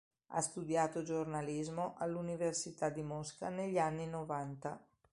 [0.29, 4.83] Ha studiato giornalismo all'Università di Mosca negli anni novanta.